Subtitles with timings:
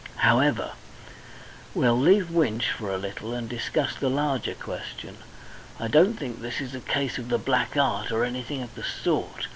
[0.15, 0.71] "However,
[1.75, 5.17] we'll leave Winch for a little and discuss the larger question.
[5.79, 8.83] I don't think this is a case of the black art or anything of the
[8.83, 9.45] sort.